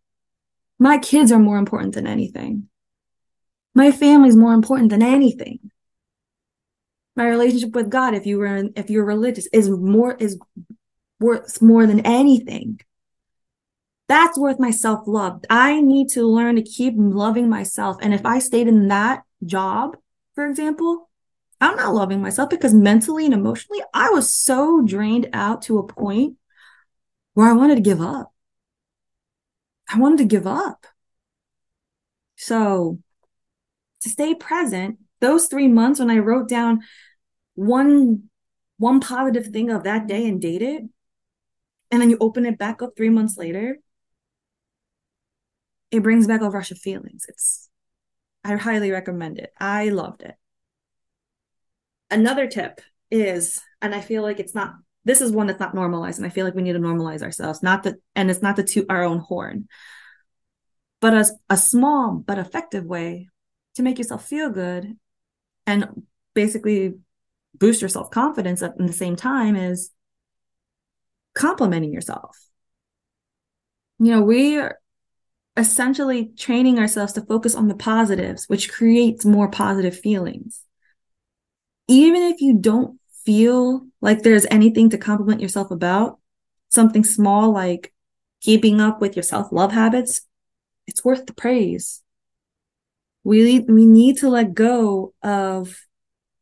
My 0.79 0.97
kids 0.97 1.31
are 1.31 1.39
more 1.39 1.57
important 1.57 1.93
than 1.93 2.07
anything. 2.07 2.69
My 3.75 3.91
family 3.91 4.29
is 4.29 4.35
more 4.35 4.53
important 4.53 4.89
than 4.89 5.03
anything. 5.03 5.59
My 7.15 7.27
relationship 7.27 7.75
with 7.75 7.89
God, 7.89 8.13
if 8.13 8.25
you 8.25 8.37
were 8.39 8.69
if 8.75 8.89
you're 8.89 9.05
religious, 9.05 9.47
is 9.51 9.69
more 9.69 10.15
is 10.15 10.39
worth 11.19 11.61
more 11.61 11.85
than 11.85 11.99
anything. 12.01 12.79
That's 14.07 14.39
worth 14.39 14.57
my 14.59 14.71
self 14.71 15.01
love. 15.05 15.43
I 15.49 15.81
need 15.81 16.09
to 16.11 16.25
learn 16.25 16.55
to 16.55 16.63
keep 16.63 16.93
loving 16.97 17.49
myself. 17.49 17.97
And 18.01 18.13
if 18.13 18.25
I 18.25 18.39
stayed 18.39 18.67
in 18.67 18.87
that 18.87 19.23
job, 19.45 19.97
for 20.33 20.45
example, 20.45 21.08
I'm 21.61 21.75
not 21.75 21.93
loving 21.93 22.21
myself 22.21 22.49
because 22.49 22.73
mentally 22.73 23.25
and 23.25 23.33
emotionally, 23.33 23.81
I 23.93 24.09
was 24.09 24.33
so 24.33 24.81
drained 24.81 25.29
out 25.33 25.63
to 25.63 25.77
a 25.77 25.87
point 25.87 26.37
where 27.33 27.47
I 27.47 27.53
wanted 27.53 27.75
to 27.75 27.81
give 27.81 28.01
up. 28.01 28.33
I 29.91 29.97
wanted 29.99 30.19
to 30.19 30.25
give 30.25 30.47
up. 30.47 30.85
So 32.35 32.99
to 34.01 34.09
stay 34.09 34.35
present, 34.35 34.99
those 35.19 35.47
three 35.47 35.67
months 35.67 35.99
when 35.99 36.09
I 36.09 36.19
wrote 36.19 36.47
down 36.47 36.81
one 37.55 38.29
one 38.77 39.01
positive 39.01 39.47
thing 39.47 39.69
of 39.69 39.83
that 39.83 40.07
day 40.07 40.25
and 40.25 40.41
date 40.41 40.61
it, 40.61 40.83
and 41.91 42.01
then 42.01 42.09
you 42.09 42.17
open 42.21 42.45
it 42.45 42.57
back 42.57 42.81
up 42.81 42.91
three 42.95 43.09
months 43.09 43.37
later, 43.37 43.79
it 45.91 46.01
brings 46.01 46.27
back 46.27 46.41
a 46.41 46.49
rush 46.49 46.71
of 46.71 46.77
feelings. 46.77 47.25
It's 47.27 47.69
I 48.43 48.55
highly 48.55 48.91
recommend 48.91 49.37
it. 49.39 49.51
I 49.59 49.89
loved 49.89 50.21
it. 50.21 50.35
Another 52.11 52.47
tip 52.47 52.81
is, 53.11 53.59
and 53.81 53.93
I 53.93 54.01
feel 54.01 54.23
like 54.23 54.39
it's 54.39 54.55
not 54.55 54.73
this 55.05 55.21
is 55.21 55.31
one 55.31 55.47
that's 55.47 55.59
not 55.59 55.73
normalized, 55.73 56.19
and 56.19 56.25
I 56.25 56.29
feel 56.29 56.45
like 56.45 56.55
we 56.55 56.61
need 56.61 56.73
to 56.73 56.79
normalize 56.79 57.21
ourselves. 57.21 57.63
Not 57.63 57.83
that, 57.83 57.95
and 58.15 58.29
it's 58.29 58.41
not 58.41 58.55
the 58.55 58.63
to 58.63 58.73
toot 58.73 58.85
our 58.89 59.03
own 59.03 59.19
horn, 59.19 59.67
but 60.99 61.13
as 61.13 61.31
a 61.49 61.57
small 61.57 62.21
but 62.25 62.37
effective 62.37 62.85
way 62.85 63.29
to 63.75 63.83
make 63.83 63.97
yourself 63.97 64.25
feel 64.25 64.49
good 64.49 64.97
and 65.65 66.03
basically 66.33 66.95
boost 67.57 67.81
your 67.81 67.89
self 67.89 68.11
confidence 68.11 68.61
at 68.61 68.77
the 68.77 68.93
same 68.93 69.15
time 69.15 69.55
is 69.55 69.91
complimenting 71.33 71.93
yourself. 71.93 72.37
You 73.99 74.11
know, 74.11 74.21
we 74.21 74.57
are 74.57 74.79
essentially 75.57 76.31
training 76.37 76.79
ourselves 76.79 77.13
to 77.13 77.21
focus 77.21 77.55
on 77.55 77.67
the 77.67 77.75
positives, 77.75 78.45
which 78.45 78.71
creates 78.71 79.25
more 79.25 79.49
positive 79.49 79.97
feelings. 79.97 80.63
Even 81.89 82.21
if 82.21 82.39
you 82.39 82.53
don't 82.53 82.99
feel 83.25 83.87
like 83.99 84.21
there's 84.21 84.45
anything 84.51 84.91
to 84.91 84.97
compliment 84.97 85.41
yourself 85.41 85.71
about, 85.71 86.19
something 86.69 87.03
small 87.03 87.51
like 87.51 87.91
keeping 88.41 88.79
up 88.79 89.01
with 89.01 89.15
your 89.15 89.23
self 89.23 89.51
love 89.51 89.71
habits, 89.71 90.21
it's 90.85 91.03
worth 91.03 91.25
the 91.25 91.33
praise. 91.33 92.03
We, 93.23 93.61
we 93.61 93.87
need 93.87 94.19
to 94.19 94.29
let 94.29 94.53
go 94.53 95.15
of 95.23 95.87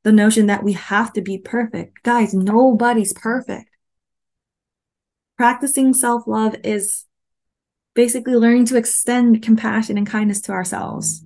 the 0.04 0.12
notion 0.12 0.48
that 0.48 0.64
we 0.64 0.74
have 0.74 1.14
to 1.14 1.22
be 1.22 1.38
perfect. 1.38 2.04
Guys, 2.04 2.34
nobody's 2.34 3.14
perfect. 3.14 3.70
Practicing 5.38 5.94
self 5.94 6.28
love 6.28 6.58
is 6.66 7.06
basically 7.96 8.36
learning 8.36 8.66
to 8.66 8.76
extend 8.76 9.42
compassion 9.42 9.98
and 9.98 10.06
kindness 10.06 10.42
to 10.42 10.52
ourselves. 10.52 11.24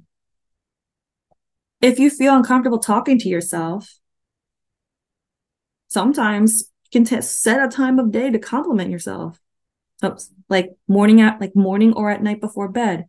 If 1.82 1.98
you 1.98 2.12
feel 2.12 2.36
uncomfortable 2.36 2.78
talking 2.78 3.18
to 3.18 3.28
yourself, 3.28 3.98
sometimes 5.92 6.72
you 6.86 7.00
can 7.00 7.04
t- 7.04 7.22
set 7.22 7.64
a 7.64 7.68
time 7.68 8.00
of 8.00 8.12
day 8.12 8.32
to 8.32 8.40
compliment 8.40 8.90
yourself. 8.90 9.40
Oops, 10.04 10.32
like 10.50 10.72
morning 10.88 11.22
at 11.22 11.42
like 11.42 11.56
morning 11.56 11.94
or 11.94 12.10
at 12.10 12.24
night 12.24 12.40
before 12.40 12.70
bed. 12.70 13.06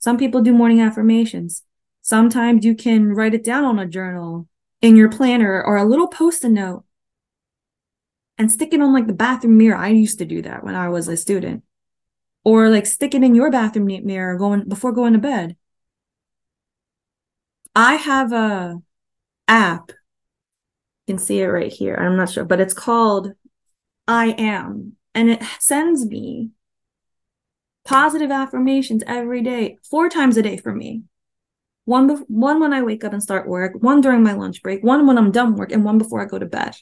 Some 0.00 0.18
people 0.18 0.42
do 0.42 0.52
morning 0.52 0.80
affirmations. 0.80 1.62
Sometimes 2.02 2.64
you 2.64 2.74
can 2.74 3.14
write 3.14 3.34
it 3.34 3.44
down 3.44 3.64
on 3.64 3.78
a 3.78 3.86
journal 3.86 4.48
in 4.82 4.96
your 4.96 5.08
planner 5.08 5.62
or 5.62 5.76
a 5.76 5.84
little 5.84 6.08
post-it 6.08 6.50
note 6.50 6.84
and 8.36 8.50
stick 8.50 8.74
it 8.74 8.82
on 8.82 8.92
like 8.92 9.06
the 9.06 9.14
bathroom 9.14 9.56
mirror. 9.56 9.76
I 9.76 9.88
used 9.88 10.18
to 10.18 10.24
do 10.24 10.42
that 10.42 10.64
when 10.64 10.74
I 10.74 10.88
was 10.88 11.08
a 11.08 11.16
student 11.16 11.62
or 12.42 12.68
like 12.68 12.84
stick 12.84 13.14
it 13.14 13.22
in 13.22 13.34
your 13.34 13.50
bathroom 13.50 13.86
mirror 14.04 14.36
going 14.36 14.68
before 14.68 14.92
going 14.92 15.12
to 15.12 15.18
bed. 15.20 15.56
I 17.76 17.94
have 17.94 18.32
a 18.32 18.82
app. 19.46 19.92
Can 21.06 21.18
see 21.18 21.40
it 21.40 21.46
right 21.46 21.72
here. 21.72 21.94
I'm 21.94 22.16
not 22.16 22.30
sure, 22.30 22.44
but 22.44 22.60
it's 22.60 22.74
called 22.74 23.32
I 24.08 24.34
am 24.38 24.96
and 25.14 25.30
it 25.30 25.42
sends 25.60 26.06
me 26.06 26.50
positive 27.84 28.30
affirmations 28.30 29.02
every 29.06 29.42
day, 29.42 29.78
four 29.90 30.08
times 30.08 30.36
a 30.36 30.42
day 30.42 30.56
for 30.56 30.74
me. 30.74 31.02
One, 31.84 32.06
be- 32.06 32.24
one 32.28 32.60
when 32.60 32.72
I 32.72 32.82
wake 32.82 33.04
up 33.04 33.12
and 33.12 33.22
start 33.22 33.46
work, 33.46 33.74
one 33.82 34.00
during 34.00 34.22
my 34.22 34.32
lunch 34.32 34.62
break, 34.62 34.82
one 34.82 35.06
when 35.06 35.18
I'm 35.18 35.30
done 35.30 35.54
work, 35.54 35.70
and 35.70 35.84
one 35.84 35.98
before 35.98 36.22
I 36.22 36.24
go 36.24 36.38
to 36.38 36.46
bed 36.46 36.74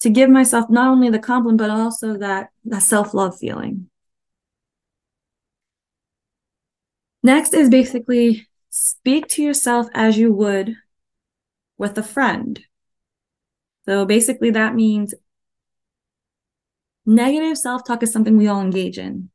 to 0.00 0.10
give 0.10 0.30
myself 0.30 0.70
not 0.70 0.88
only 0.88 1.10
the 1.10 1.18
compliment 1.18 1.58
but 1.58 1.70
also 1.70 2.16
that 2.16 2.50
that 2.64 2.82
self-love 2.82 3.36
feeling 3.38 3.88
next 7.22 7.52
is 7.52 7.68
basically 7.68 8.48
speak 8.70 9.28
to 9.28 9.42
yourself 9.42 9.88
as 9.94 10.16
you 10.16 10.32
would 10.32 10.76
with 11.78 11.96
a 11.96 12.02
friend 12.02 12.60
so 13.84 14.04
basically 14.04 14.50
that 14.50 14.74
means 14.74 15.14
negative 17.06 17.56
self-talk 17.56 18.02
is 18.02 18.12
something 18.12 18.36
we 18.36 18.48
all 18.48 18.60
engage 18.60 18.98
in 18.98 19.30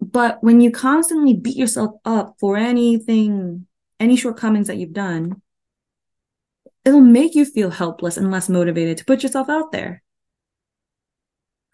but 0.00 0.38
when 0.42 0.60
you 0.60 0.70
constantly 0.70 1.34
beat 1.34 1.56
yourself 1.56 1.92
up 2.04 2.36
for 2.38 2.56
anything 2.56 3.66
any 3.98 4.16
shortcomings 4.16 4.68
that 4.68 4.76
you've 4.76 4.92
done 4.92 5.40
it'll 6.84 7.00
make 7.00 7.34
you 7.34 7.44
feel 7.44 7.70
helpless 7.70 8.16
and 8.16 8.30
less 8.30 8.48
motivated 8.48 8.98
to 8.98 9.04
put 9.04 9.22
yourself 9.22 9.48
out 9.48 9.72
there. 9.72 10.02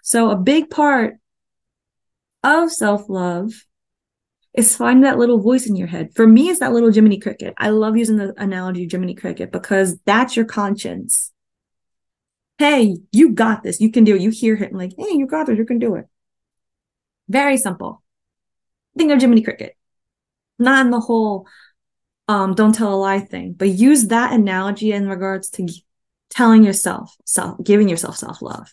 So, 0.03 0.31
a 0.31 0.37
big 0.37 0.71
part 0.71 1.17
of 2.43 2.73
self 2.73 3.09
love 3.09 3.53
is 4.55 4.77
find 4.77 5.05
that 5.05 5.19
little 5.19 5.41
voice 5.41 5.67
in 5.67 5.77
your 5.77 5.87
head. 5.87 6.15
For 6.15 6.27
me, 6.27 6.49
it's 6.49 6.61
that 6.61 6.73
little 6.73 6.93
Jiminy 6.93 7.19
Cricket. 7.19 7.55
I 7.57 7.71
love 7.71 7.97
using 7.97 8.17
the 8.17 8.35
analogy 8.37 8.89
Jiminy 8.91 9.15
Cricket 9.15 9.53
because 9.53 9.99
that's 10.05 10.37
your 10.37 10.45
conscience. 10.45 11.33
Hey, 12.59 12.99
you 13.13 13.31
got 13.33 13.63
this. 13.63 13.81
You 13.81 13.91
can 13.91 14.05
do 14.05 14.17
it. 14.17 14.21
You 14.21 14.31
hear 14.31 14.55
it 14.55 14.73
like, 14.73 14.93
hey, 14.99 15.15
you 15.15 15.27
got 15.27 15.47
this. 15.47 15.57
You 15.57 15.65
can 15.65 15.79
do 15.79 15.95
it. 15.95 16.07
Very 17.29 17.57
simple. 17.57 18.03
Think 18.99 19.13
of 19.13 19.21
Jiminy 19.21 19.43
Cricket. 19.43 19.77
Not 20.59 20.85
in 20.85 20.91
the 20.91 21.01
whole 21.01 21.47
um, 22.31 22.55
don't 22.55 22.73
tell 22.73 22.95
a 22.95 22.97
lie 22.97 23.19
thing, 23.19 23.55
but 23.55 23.71
use 23.71 24.07
that 24.07 24.33
analogy 24.33 24.93
in 24.93 25.09
regards 25.09 25.51
to 25.51 25.67
telling 26.29 26.63
yourself, 26.63 27.17
self, 27.25 27.61
giving 27.65 27.89
yourself 27.89 28.17
self 28.17 28.41
love. 28.41 28.73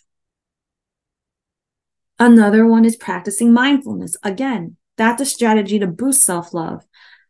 Another 2.20 2.68
one 2.68 2.86
is 2.86 2.96
practicing 2.96 3.52
mindfulness. 3.52 4.16
Again, 4.22 4.78
that's 4.98 5.22
a 5.22 5.26
strategy 5.26 5.80
to 5.80 5.88
boost 5.88 6.24
self 6.24 6.54
love 6.54 6.86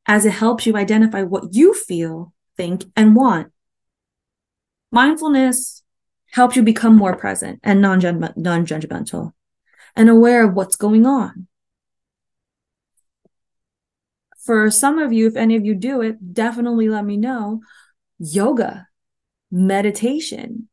as 0.05 0.25
it 0.25 0.31
helps 0.31 0.65
you 0.65 0.75
identify 0.75 1.23
what 1.23 1.53
you 1.53 1.73
feel, 1.73 2.33
think, 2.55 2.85
and 2.95 3.15
want. 3.15 3.51
Mindfulness 4.91 5.83
helps 6.31 6.55
you 6.55 6.63
become 6.63 6.95
more 6.95 7.15
present 7.15 7.59
and 7.63 7.81
non 7.81 7.99
judgmental 7.99 9.33
and 9.95 10.09
aware 10.09 10.47
of 10.47 10.53
what's 10.53 10.75
going 10.75 11.05
on 11.05 11.47
for 14.47 14.71
some 14.71 14.97
of 14.97 15.11
you, 15.11 15.27
if 15.27 15.35
any 15.35 15.57
of 15.57 15.65
you 15.65 15.75
do 15.75 16.01
it, 16.01 16.33
definitely 16.33 16.87
let 16.87 17.03
me 17.03 17.17
know. 17.17 17.59
Yoga, 18.17 18.87
meditation, 19.51 20.69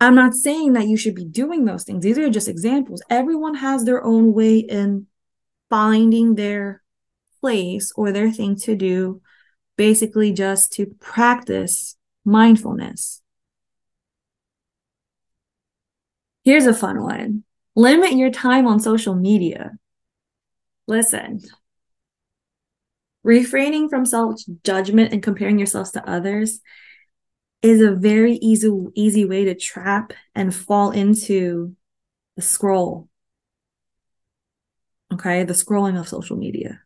I'm 0.00 0.14
not 0.14 0.34
saying 0.34 0.72
that 0.72 0.88
you 0.88 0.96
should 0.96 1.14
be 1.14 1.26
doing 1.26 1.66
those 1.66 1.84
things. 1.84 2.02
These 2.02 2.18
are 2.18 2.30
just 2.30 2.48
examples. 2.48 3.02
Everyone 3.10 3.56
has 3.56 3.84
their 3.84 4.02
own 4.02 4.32
way 4.32 4.58
in 4.58 5.06
finding 5.68 6.34
their 6.34 6.82
place 7.40 7.92
or 7.96 8.10
their 8.10 8.30
thing 8.30 8.56
to 8.56 8.74
do, 8.74 9.20
basically 9.76 10.32
just 10.32 10.72
to 10.74 10.86
practice 11.00 11.96
mindfulness. 12.24 13.20
Here's 16.44 16.66
a 16.66 16.74
fun 16.74 17.02
one 17.02 17.44
limit 17.76 18.12
your 18.12 18.30
time 18.30 18.66
on 18.66 18.80
social 18.80 19.14
media. 19.14 19.72
Listen, 20.86 21.40
refraining 23.22 23.90
from 23.90 24.06
self 24.06 24.40
judgment 24.64 25.12
and 25.12 25.22
comparing 25.22 25.58
yourselves 25.58 25.90
to 25.92 26.10
others 26.10 26.60
is 27.62 27.80
a 27.82 27.92
very 27.92 28.34
easy 28.34 28.70
easy 28.94 29.24
way 29.24 29.44
to 29.44 29.54
trap 29.54 30.12
and 30.34 30.54
fall 30.54 30.90
into 30.90 31.76
the 32.36 32.42
scroll. 32.42 33.08
Okay 35.12 35.44
the 35.44 35.52
scrolling 35.52 35.98
of 35.98 36.08
social 36.08 36.36
media. 36.36 36.82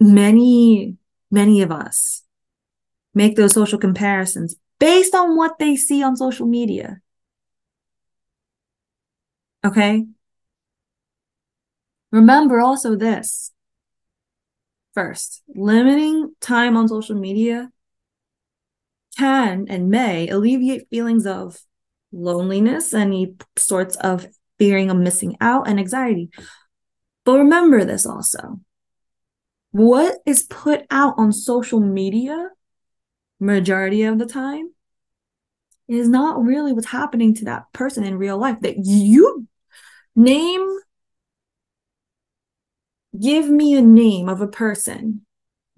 Many 0.00 0.96
many 1.30 1.62
of 1.62 1.70
us 1.70 2.22
make 3.14 3.36
those 3.36 3.52
social 3.52 3.78
comparisons 3.78 4.56
based 4.78 5.14
on 5.14 5.36
what 5.36 5.58
they 5.58 5.76
see 5.76 6.02
on 6.02 6.16
social 6.16 6.46
media. 6.46 7.00
Okay? 9.64 10.06
Remember 12.12 12.60
also 12.60 12.96
this 12.96 13.50
First, 14.94 15.42
limiting 15.48 16.34
time 16.40 16.76
on 16.76 16.88
social 16.88 17.16
media 17.16 17.70
can 19.18 19.66
and 19.68 19.90
may 19.90 20.28
alleviate 20.28 20.88
feelings 20.88 21.26
of 21.26 21.58
loneliness, 22.12 22.94
any 22.94 23.34
sorts 23.56 23.96
of 23.96 24.26
fearing 24.58 24.90
of 24.90 24.96
missing 24.96 25.36
out, 25.40 25.68
and 25.68 25.80
anxiety. 25.80 26.30
But 27.24 27.38
remember 27.38 27.84
this 27.84 28.06
also 28.06 28.60
what 29.74 30.18
is 30.24 30.44
put 30.44 30.86
out 30.88 31.14
on 31.18 31.32
social 31.32 31.80
media, 31.80 32.50
majority 33.40 34.04
of 34.04 34.20
the 34.20 34.26
time, 34.26 34.72
is 35.88 36.08
not 36.08 36.40
really 36.44 36.72
what's 36.72 36.86
happening 36.86 37.34
to 37.34 37.46
that 37.46 37.64
person 37.72 38.04
in 38.04 38.16
real 38.16 38.38
life. 38.38 38.60
That 38.60 38.76
you 38.78 39.48
name 40.14 40.78
give 43.18 43.48
me 43.48 43.74
a 43.74 43.82
name 43.82 44.28
of 44.28 44.40
a 44.40 44.48
person 44.48 45.22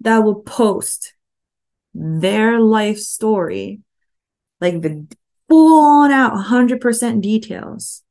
that 0.01 0.19
will 0.19 0.41
post 0.41 1.13
their 1.93 2.59
life 2.59 2.99
story, 2.99 3.81
like 4.61 4.81
the 4.81 5.07
full 5.49 5.81
on 5.81 6.11
out 6.11 6.33
100% 6.33 7.21
details. 7.21 8.03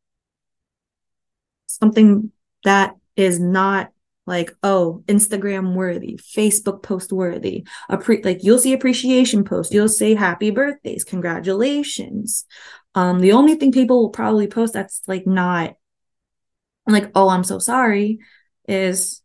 Something 1.67 2.33
that 2.65 2.95
is 3.17 3.39
not 3.39 3.91
like, 4.27 4.53
oh, 4.63 5.05
Instagram 5.07 5.75
worthy, 5.75 6.19
Facebook 6.19 6.83
post 6.83 7.13
worthy. 7.13 7.65
Appre- 7.91 8.25
like 8.25 8.43
you'll 8.43 8.59
see 8.59 8.73
appreciation 8.73 9.45
post, 9.45 9.73
you'll 9.73 9.89
say 9.89 10.15
happy 10.15 10.51
birthdays, 10.51 11.05
congratulations. 11.05 12.45
Um, 12.95 13.21
the 13.21 13.33
only 13.33 13.55
thing 13.55 13.73
people 13.73 14.01
will 14.01 14.11
probably 14.11 14.49
post 14.49 14.73
that's 14.73 15.03
like 15.07 15.27
not 15.27 15.75
like, 16.89 17.11
oh, 17.15 17.29
I'm 17.29 17.45
so 17.45 17.59
sorry 17.59 18.19
is 18.69 19.23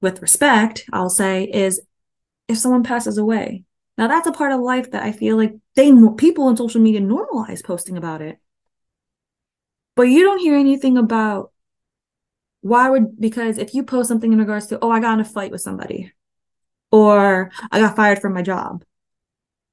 with 0.00 0.22
respect, 0.22 0.84
I'll 0.92 1.10
say, 1.10 1.44
is 1.44 1.80
if 2.48 2.58
someone 2.58 2.82
passes 2.82 3.18
away. 3.18 3.64
Now 3.96 4.08
that's 4.08 4.26
a 4.26 4.32
part 4.32 4.52
of 4.52 4.60
life 4.60 4.90
that 4.90 5.02
I 5.02 5.12
feel 5.12 5.36
like 5.36 5.54
they 5.76 5.92
people 6.16 6.44
on 6.44 6.56
social 6.56 6.80
media 6.80 7.00
normalize 7.00 7.64
posting 7.64 7.96
about 7.96 8.20
it. 8.20 8.38
But 9.96 10.04
you 10.04 10.24
don't 10.24 10.40
hear 10.40 10.56
anything 10.56 10.98
about 10.98 11.52
why 12.60 12.90
would 12.90 13.20
because 13.20 13.58
if 13.58 13.74
you 13.74 13.84
post 13.84 14.08
something 14.08 14.32
in 14.32 14.38
regards 14.38 14.66
to, 14.68 14.78
oh, 14.80 14.90
I 14.90 14.98
got 15.00 15.14
in 15.14 15.20
a 15.20 15.24
fight 15.24 15.50
with 15.50 15.60
somebody 15.60 16.12
or 16.90 17.50
I 17.70 17.80
got 17.80 17.96
fired 17.96 18.20
from 18.20 18.34
my 18.34 18.42
job. 18.42 18.84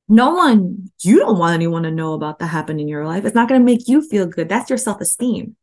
No 0.08 0.32
one, 0.32 0.92
you 1.02 1.20
don't 1.20 1.40
want 1.40 1.54
anyone 1.54 1.84
to 1.84 1.92
know 1.92 2.14
about 2.14 2.40
that 2.40 2.48
happened 2.48 2.82
in 2.82 2.90
your 2.90 3.06
life. 3.06 3.24
It's 3.24 3.36
not 3.36 3.48
going 3.48 3.62
to 3.62 3.66
make 3.66 3.88
you 3.88 4.02
feel 4.02 4.26
good. 4.26 4.50
That's 4.50 4.70
your 4.70 4.78
self 4.78 5.00
esteem. 5.00 5.56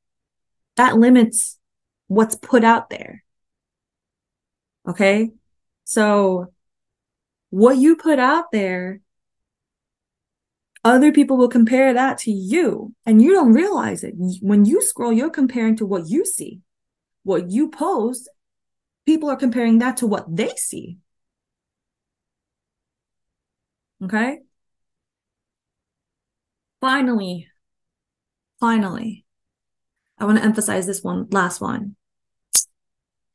That 0.76 0.96
limits 0.96 1.58
what's 2.06 2.34
put 2.34 2.64
out 2.64 2.88
there. 2.88 3.24
Okay. 4.88 5.31
So 5.85 6.53
what 7.51 7.77
you 7.79 7.96
put 7.96 8.18
out 8.18 8.51
there, 8.53 9.01
other 10.85 11.12
people 11.12 11.37
will 11.37 11.48
compare 11.48 11.92
that 11.92 12.18
to 12.18 12.31
you 12.31 12.94
and 13.05 13.20
you 13.20 13.33
don't 13.33 13.53
realize 13.53 14.03
it. 14.05 14.14
When 14.40 14.64
you 14.64 14.81
scroll, 14.83 15.12
you're 15.12 15.31
comparing 15.31 15.77
to 15.77 15.87
what 15.87 16.09
you 16.09 16.24
see. 16.24 16.61
What 17.24 17.51
you 17.51 17.68
post, 17.70 18.29
people 19.05 19.29
are 19.29 19.37
comparing 19.37 19.79
that 19.79 19.98
to 19.98 20.07
what 20.07 20.35
they 20.35 20.55
see. 20.57 20.98
Okay. 24.03 24.38
Finally, 26.81 27.48
finally, 28.61 29.24
I 30.16 30.24
want 30.24 30.38
to 30.38 30.44
emphasize 30.44 30.87
this 30.87 31.03
one 31.03 31.27
last 31.31 31.61
one 31.61 31.96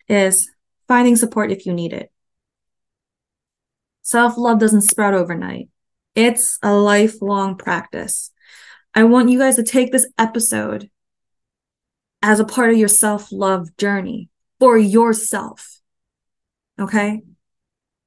is 0.07 0.49
finding 0.87 1.15
support 1.15 1.51
if 1.51 1.65
you 1.65 1.73
need 1.73 1.93
it. 1.93 2.11
Self 4.01 4.37
love 4.37 4.59
doesn't 4.59 4.81
sprout 4.81 5.13
overnight, 5.13 5.69
it's 6.15 6.59
a 6.61 6.73
lifelong 6.73 7.55
practice. 7.57 8.31
I 8.93 9.03
want 9.05 9.29
you 9.29 9.39
guys 9.39 9.55
to 9.55 9.63
take 9.63 9.91
this 9.91 10.07
episode 10.17 10.89
as 12.21 12.39
a 12.39 12.45
part 12.45 12.71
of 12.71 12.77
your 12.77 12.87
self 12.87 13.31
love 13.31 13.75
journey 13.77 14.29
for 14.59 14.77
yourself. 14.77 15.79
Okay. 16.79 17.21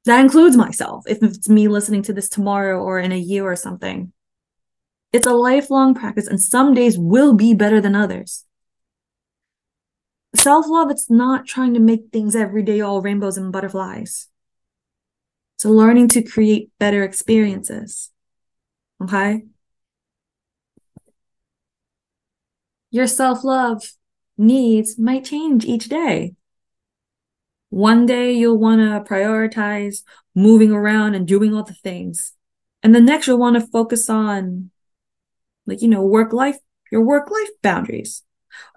That 0.05 0.21
includes 0.21 0.57
myself. 0.57 1.05
If 1.09 1.21
it's 1.23 1.49
me 1.49 1.67
listening 1.67 2.03
to 2.03 2.13
this 2.13 2.29
tomorrow 2.29 2.81
or 2.81 3.01
in 3.01 3.11
a 3.11 3.19
year 3.19 3.45
or 3.45 3.57
something, 3.57 4.13
it's 5.13 5.27
a 5.27 5.33
lifelong 5.33 5.95
practice, 5.95 6.29
and 6.29 6.41
some 6.41 6.75
days 6.75 6.99
will 6.99 7.35
be 7.35 7.55
better 7.55 7.81
than 7.81 7.97
others 7.97 8.45
self 10.37 10.67
love, 10.69 10.91
it's 10.91 11.11
not 11.11 11.47
trying 11.47 11.75
to 11.75 11.81
make 11.81 12.11
things 12.13 12.37
every 12.37 12.63
day 12.63 12.81
all 12.81 13.03
rainbows 13.03 13.37
and 13.37 13.53
butterflies. 13.53 14.29
It's 15.57 15.65
learning 15.65 16.09
to 16.09 16.23
create 16.23 16.71
better 16.79 17.03
experiences. 17.03 18.11
Okay? 19.03 19.45
Your 22.91 23.07
self 23.07 23.45
love 23.45 23.83
needs 24.39 24.99
might 24.99 25.25
change 25.25 25.65
each 25.65 25.89
day. 25.89 26.35
One 27.71 28.07
day 28.07 28.33
you'll 28.33 28.59
want 28.59 28.81
to 28.81 29.13
prioritize 29.13 30.03
moving 30.35 30.73
around 30.73 31.15
and 31.15 31.27
doing 31.27 31.55
all 31.55 31.65
the 31.65 31.75
things. 31.75 32.33
And 32.83 32.95
the 32.95 33.01
next 33.01 33.27
you'll 33.27 33.39
want 33.39 33.57
to 33.57 33.67
focus 33.67 34.09
on, 34.09 34.71
like, 35.67 35.83
you 35.83 35.89
know, 35.89 36.03
work 36.03 36.33
life, 36.33 36.59
your 36.93 37.03
work 37.03 37.31
life 37.31 37.49
boundaries. 37.63 38.23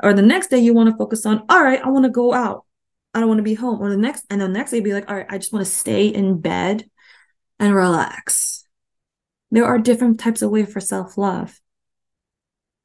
Or 0.02 0.14
the 0.14 0.22
next 0.22 0.48
day 0.48 0.60
you 0.60 0.74
want 0.74 0.90
to 0.90 0.98
focus 0.98 1.26
on, 1.26 1.44
all 1.50 1.64
right, 1.64 1.82
I 1.84 1.90
want 1.90 2.06
to 2.06 2.12
go 2.12 2.34
out. 2.34 2.66
I 3.14 3.20
don't 3.20 3.30
want 3.30 3.40
to 3.40 3.44
be 3.44 3.56
home. 3.56 3.82
Or 3.82 3.90
the 3.90 3.98
next, 3.98 4.26
and 4.30 4.40
the 4.40 4.48
next 4.48 4.72
day 4.72 4.80
be 4.80 4.94
like, 4.94 5.10
all 5.10 5.16
right, 5.16 5.26
I 5.30 5.38
just 5.38 5.52
want 5.52 5.66
to 5.66 5.72
stay 5.72 6.08
in 6.08 6.40
bed 6.40 6.90
and 7.60 7.76
relax. 7.76 8.66
There 9.52 9.66
are 9.66 9.80
different 9.80 10.20
types 10.20 10.42
of 10.42 10.52
way 10.52 10.66
for 10.66 10.80
self 10.80 11.18
love. 11.18 11.60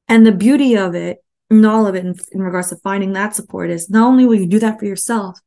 And 0.08 0.26
the 0.26 0.32
beauty 0.32 0.76
of 0.76 0.94
it, 0.94 1.18
and 1.50 1.64
all 1.66 1.86
of 1.86 1.94
it 1.94 2.04
in, 2.04 2.14
in 2.32 2.42
regards 2.42 2.70
to 2.70 2.76
finding 2.76 3.12
that 3.12 3.34
support 3.34 3.70
is 3.70 3.90
not 3.90 4.06
only 4.06 4.26
will 4.26 4.34
you 4.34 4.46
do 4.46 4.58
that 4.58 4.78
for 4.78 4.86
yourself, 4.86 5.38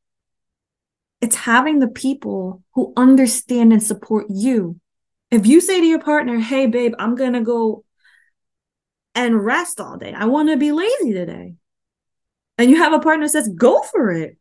it's 1.22 1.36
having 1.36 1.80
the 1.80 1.88
people 1.88 2.64
who 2.74 2.94
understand 2.96 3.74
and 3.74 3.82
support 3.82 4.28
you. 4.30 4.80
If 5.32 5.46
you 5.46 5.60
say 5.60 5.80
to 5.80 5.86
your 5.86 6.00
partner, 6.00 6.40
hey, 6.40 6.68
babe, 6.68 6.94
I'm 7.00 7.16
going 7.16 7.34
to 7.34 7.42
go 7.42 7.84
and 9.18 9.44
rest 9.44 9.82
all 9.82 9.98
day. 9.98 10.14
I 10.14 10.26
want 10.26 10.50
to 10.50 10.58
be 10.58 10.72
lazy 10.72 11.12
today. 11.12 11.56
And 12.60 12.70
you 12.70 12.78
have 12.78 12.94
a 12.94 13.00
partner 13.00 13.26
that 13.26 13.32
says, 13.32 13.50
go 13.50 13.82
for 13.82 14.12
it. 14.12 14.38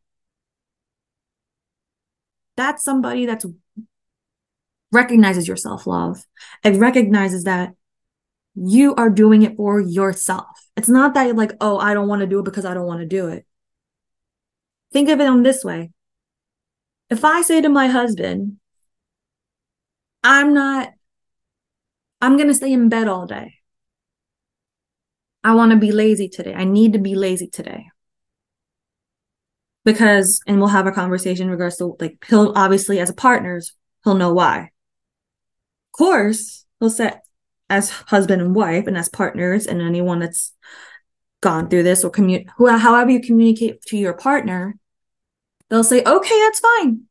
That's 2.59 2.85
somebody 2.85 3.25
that's 3.25 3.47
recognizes 4.93 5.49
your 5.49 5.57
self 5.57 5.87
love 5.87 6.23
and 6.63 6.79
recognizes 6.79 7.45
that 7.45 7.73
you 8.55 8.95
are 8.97 9.09
doing 9.09 9.43
it 9.43 9.57
for 9.57 9.81
yourself. 9.81 10.47
It's 10.77 10.89
not 10.91 11.15
that 11.15 11.25
you're 11.25 11.35
like, 11.35 11.53
oh, 11.61 11.79
I 11.79 11.95
don't 11.95 12.09
want 12.09 12.21
to 12.21 12.27
do 12.27 12.39
it 12.39 12.45
because 12.45 12.67
I 12.67 12.75
don't 12.75 12.87
want 12.87 13.01
to 13.01 13.07
do 13.07 13.29
it. 13.29 13.47
Think 14.93 15.09
of 15.09 15.21
it 15.21 15.27
on 15.27 15.43
this 15.43 15.65
way. 15.65 15.91
If 17.09 17.25
I 17.25 17.41
say 17.41 17.63
to 17.63 17.69
my 17.71 17.87
husband, 17.87 18.59
I'm 20.23 20.53
not, 20.53 20.93
I'm 22.21 22.37
going 22.37 22.49
to 22.49 22.55
stay 22.55 22.73
in 22.73 22.91
bed 22.91 23.09
all 23.09 23.27
day. 23.27 23.55
I 25.47 25.55
want 25.55 25.71
to 25.71 25.79
be 25.79 25.93
lazy 25.93 26.29
today. 26.29 26.55
I 26.55 26.65
need 26.65 26.95
to 26.95 26.99
be 26.99 27.15
lazy 27.15 27.47
today. 27.47 27.87
Because, 29.85 30.41
and 30.45 30.59
we'll 30.59 30.71
have 30.71 30.89
a 30.89 30.93
conversation 30.93 31.45
in 31.45 31.53
regards 31.53 31.77
to 31.77 31.97
like, 32.01 32.25
he'll 32.29 32.53
obviously, 32.57 32.99
as 32.99 33.11
a 33.11 33.15
partners, 33.15 33.73
he'll 34.03 34.17
know 34.17 34.33
why. 34.33 34.59
Of 34.59 35.93
course, 35.93 36.67
he'll 36.81 36.91
say, 36.91 37.13
as 37.71 37.91
husband 37.91 38.43
and 38.43 38.57
wife 38.57 38.89
and 38.89 38.99
as 38.99 39.09
partners 39.09 39.69
and 39.69 39.81
anyone 39.81 40.19
that's 40.19 40.53
gone 41.41 41.69
through 41.69 41.85
this 41.85 42.03
or 42.03 42.11
commu- 42.11 42.49
however 42.81 43.13
you 43.13 43.21
communicate 43.21 43.81
to 43.83 43.97
your 43.97 44.15
partner, 44.15 44.75
they'll 45.71 45.85
say, 45.85 46.03
okay, 46.03 46.41
that's 46.41 46.59
fine. 46.59 47.03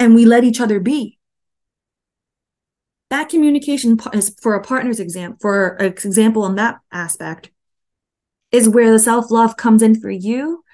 And 0.00 0.16
we 0.16 0.24
let 0.24 0.42
each 0.42 0.60
other 0.60 0.80
be. 0.80 1.20
That 3.12 3.28
communication 3.28 3.98
is 4.14 4.34
for 4.40 4.54
a 4.54 4.64
partner's 4.64 4.98
example, 4.98 5.36
for 5.38 5.76
example 5.76 6.46
in 6.46 6.54
that 6.54 6.78
aspect, 6.90 7.50
is 8.50 8.70
where 8.70 8.90
the 8.90 8.98
self 8.98 9.30
love 9.30 9.58
comes 9.58 9.82
in 9.82 10.00
for 10.00 10.08
you 10.08 10.64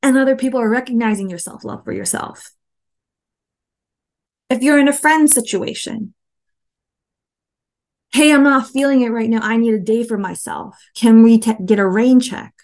and 0.00 0.16
other 0.16 0.36
people 0.36 0.60
are 0.60 0.70
recognizing 0.70 1.28
your 1.28 1.40
self 1.40 1.64
love 1.64 1.82
for 1.82 1.92
yourself. 1.92 2.52
If 4.48 4.62
you're 4.62 4.78
in 4.78 4.86
a 4.86 4.92
friend 4.92 5.28
situation, 5.28 6.14
hey, 8.12 8.32
I'm 8.32 8.44
not 8.44 8.68
feeling 8.68 9.02
it 9.02 9.08
right 9.08 9.28
now. 9.28 9.40
I 9.42 9.56
need 9.56 9.74
a 9.74 9.80
day 9.80 10.04
for 10.04 10.16
myself. 10.16 10.78
Can 10.94 11.24
we 11.24 11.38
get 11.38 11.80
a 11.80 11.88
rain 11.88 12.20
check? 12.20 12.54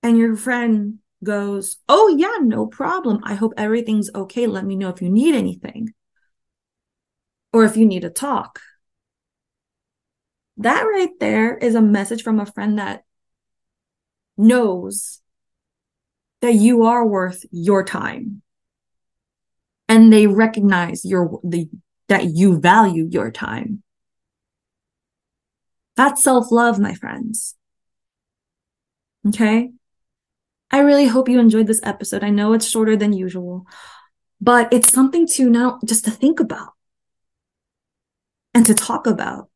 And 0.00 0.16
your 0.16 0.36
friend 0.36 1.00
goes, 1.24 1.78
oh, 1.88 2.06
yeah, 2.16 2.36
no 2.40 2.68
problem. 2.68 3.18
I 3.24 3.34
hope 3.34 3.54
everything's 3.56 4.10
okay. 4.14 4.46
Let 4.46 4.64
me 4.64 4.76
know 4.76 4.90
if 4.90 5.02
you 5.02 5.10
need 5.10 5.34
anything 5.34 5.92
or 7.54 7.64
if 7.64 7.76
you 7.76 7.86
need 7.86 8.02
to 8.02 8.10
talk. 8.10 8.60
That 10.56 10.82
right 10.82 11.10
there 11.20 11.56
is 11.56 11.74
a 11.74 11.80
message 11.80 12.22
from 12.22 12.40
a 12.40 12.46
friend 12.46 12.78
that 12.78 13.04
knows 14.36 15.20
that 16.40 16.54
you 16.54 16.84
are 16.84 17.06
worth 17.06 17.44
your 17.50 17.84
time. 17.84 18.42
And 19.88 20.12
they 20.12 20.26
recognize 20.26 21.04
your 21.04 21.40
the 21.42 21.68
that 22.08 22.24
you 22.24 22.60
value 22.60 23.08
your 23.10 23.30
time. 23.30 23.82
That's 25.96 26.22
self-love 26.22 26.78
my 26.78 26.94
friends. 26.94 27.54
Okay? 29.28 29.70
I 30.70 30.80
really 30.80 31.06
hope 31.06 31.28
you 31.28 31.38
enjoyed 31.38 31.66
this 31.66 31.80
episode. 31.84 32.24
I 32.24 32.30
know 32.30 32.52
it's 32.52 32.68
shorter 32.68 32.96
than 32.96 33.12
usual 33.12 33.66
but 34.44 34.72
it's 34.72 34.92
something 34.92 35.26
to 35.26 35.48
now 35.48 35.80
just 35.84 36.04
to 36.04 36.10
think 36.10 36.38
about 36.38 36.74
and 38.54 38.64
to 38.66 38.74
talk 38.74 39.06
about. 39.06 39.48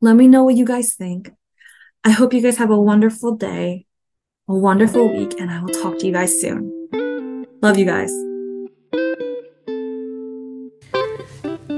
Let 0.00 0.16
me 0.16 0.28
know 0.28 0.44
what 0.44 0.56
you 0.56 0.64
guys 0.64 0.94
think. 0.94 1.30
I 2.04 2.10
hope 2.10 2.32
you 2.32 2.40
guys 2.40 2.56
have 2.56 2.70
a 2.70 2.80
wonderful 2.80 3.34
day 3.36 3.86
a 4.48 4.54
wonderful 4.54 5.06
week 5.12 5.38
and 5.38 5.50
i 5.50 5.60
will 5.60 5.68
talk 5.68 5.98
to 5.98 6.06
you 6.06 6.12
guys 6.12 6.40
soon. 6.40 6.72
Love 7.60 7.76
you 7.76 7.84
guys. 7.84 8.10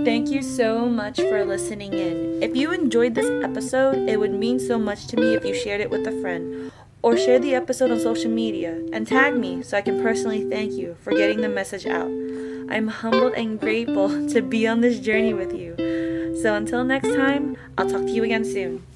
Thank 0.05 0.31
you 0.31 0.40
so 0.40 0.87
much 0.87 1.16
for 1.20 1.44
listening 1.44 1.92
in. 1.92 2.42
If 2.42 2.57
you 2.57 2.72
enjoyed 2.72 3.14
this 3.14 3.29
episode, 3.44 4.09
it 4.09 4.18
would 4.18 4.33
mean 4.33 4.59
so 4.59 4.79
much 4.79 5.09
to 5.09 5.16
me 5.16 5.35
if 5.35 5.44
you 5.44 5.55
shared 5.55 5.81
it 5.81 5.90
with 5.90 6.07
a 6.07 6.12
friend 6.20 6.70
or 7.02 7.16
share 7.16 7.38
the 7.38 7.54
episode 7.54 7.90
on 7.90 7.98
social 7.98 8.30
media 8.30 8.72
and 8.92 9.06
tag 9.06 9.36
me 9.36 9.62
so 9.62 9.76
I 9.76 9.82
can 9.82 10.02
personally 10.02 10.48
thank 10.48 10.72
you 10.72 10.96
for 11.00 11.12
getting 11.12 11.40
the 11.40 11.48
message 11.48 11.86
out. 11.86 12.10
I'm 12.70 12.88
humbled 12.88 13.34
and 13.34 13.58
grateful 13.58 14.28
to 14.28 14.42
be 14.42 14.66
on 14.66 14.80
this 14.80 15.00
journey 15.00 15.34
with 15.34 15.52
you. 15.52 15.76
So 16.42 16.54
until 16.54 16.84
next 16.84 17.08
time, 17.08 17.56
I'll 17.76 17.88
talk 17.88 18.02
to 18.02 18.10
you 18.10 18.24
again 18.24 18.44
soon. 18.44 18.86